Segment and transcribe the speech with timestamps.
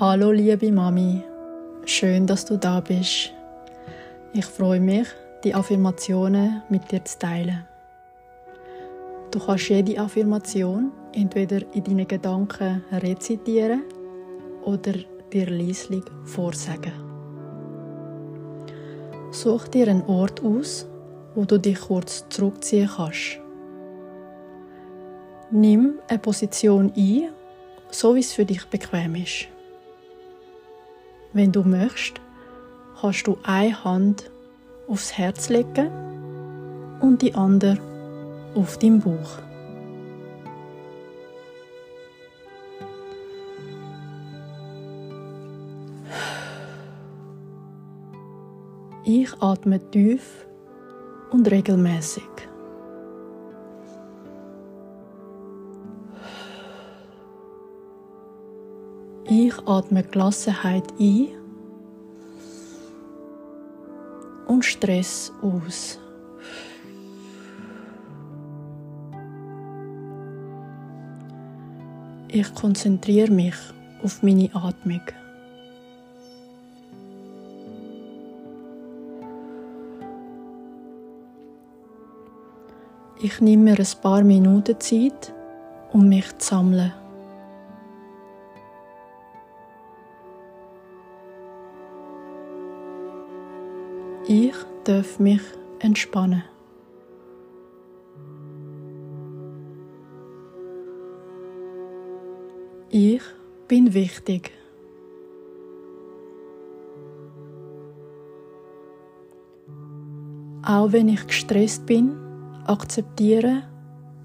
[0.00, 1.22] Hallo liebe Mami,
[1.84, 3.30] schön, dass du da bist.
[4.32, 5.06] Ich freue mich,
[5.44, 7.66] die Affirmationen mit dir zu teilen.
[9.30, 13.82] Du kannst jede Affirmation entweder in deinen Gedanken rezitieren
[14.64, 14.94] oder
[15.30, 16.94] dir leislich vorsagen.
[19.30, 20.86] Such dir einen Ort aus,
[21.34, 23.40] wo du dich kurz zurückziehen kannst.
[25.50, 27.28] Nimm eine Position ein,
[27.90, 29.51] so wie es für dich bequem ist.
[31.34, 32.20] Wenn du möchtest,
[33.00, 34.30] kannst du eine Hand
[34.86, 35.90] aufs Herz legen
[37.00, 37.78] und die andere
[38.54, 39.38] auf deinen Bauch.
[49.04, 50.46] Ich atme tief
[51.30, 52.51] und regelmäßig.
[59.34, 61.28] Ich atme Gelassenheit ein
[64.46, 65.98] und Stress aus.
[72.28, 73.54] Ich konzentriere mich
[74.04, 75.00] auf meine Atmung.
[83.22, 85.32] Ich nehme mir ein paar Minuten Zeit,
[85.90, 86.92] um mich zu sammeln.
[94.24, 95.42] Ich darf mich
[95.80, 96.44] entspannen.
[102.90, 103.22] Ich
[103.66, 104.52] bin wichtig.
[110.64, 112.16] Auch wenn ich gestresst bin,
[112.64, 113.64] akzeptiere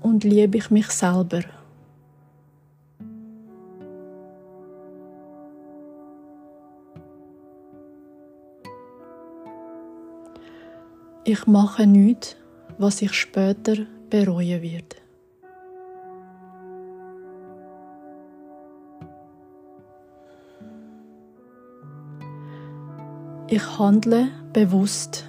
[0.01, 1.56] und liebe ich mich selber.
[11.29, 12.37] Ich mache nichts,
[12.77, 13.75] was ich später
[14.09, 14.95] bereuen werde.
[23.49, 25.25] Ich handle bewusst.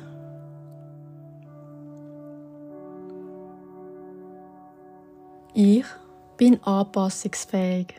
[5.53, 5.85] Ich
[6.37, 7.97] bin anpassungsfähig.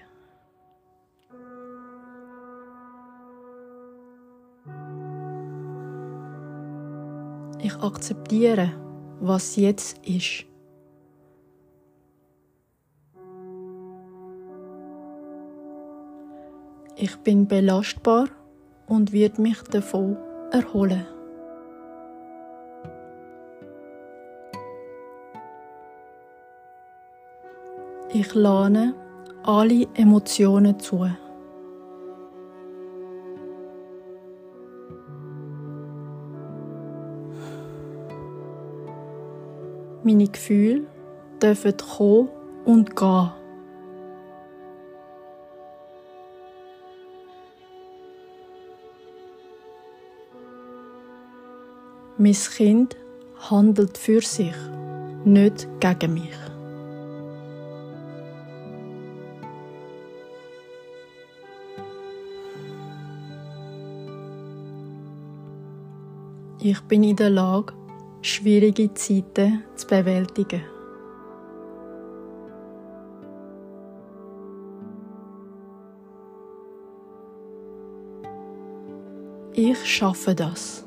[7.62, 8.72] Ich akzeptiere,
[9.20, 10.46] was jetzt ist.
[16.96, 18.28] Ich bin belastbar
[18.88, 20.18] und wird mich davon
[20.52, 21.06] erholen.
[28.12, 28.96] Ich lerne
[29.44, 31.10] alle Emotionen zu.
[40.04, 40.88] Meine Gefühle
[41.42, 42.30] dürfen kommen
[42.66, 43.32] und gehen.
[52.18, 52.98] Mein Kind
[53.50, 54.56] handelt für sich,
[55.24, 56.50] nicht gegen mich.
[66.62, 67.74] Ich bin in der Lage,
[68.22, 70.62] schwierige Zeiten zu bewältigen.
[79.54, 80.86] Ich schaffe das.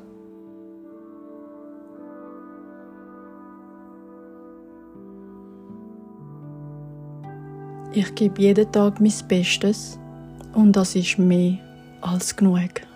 [7.95, 9.99] Ich gebe jeden Tag mein Bestes
[10.55, 11.59] und das ist mehr
[12.01, 12.92] als genug.